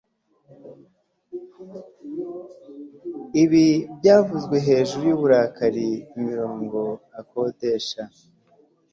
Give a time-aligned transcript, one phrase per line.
[3.43, 3.67] Ibi
[3.97, 6.79] byavuzwe hejuru yuburakari imirongo
[7.21, 8.01] akodesha